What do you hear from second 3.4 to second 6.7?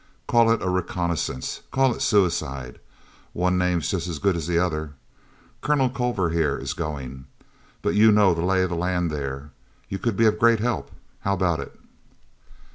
name's just as good as the other. Colonel Culver, here,